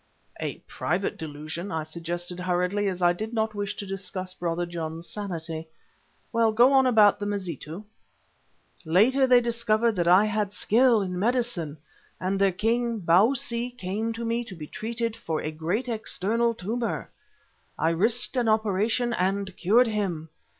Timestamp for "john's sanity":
4.65-5.67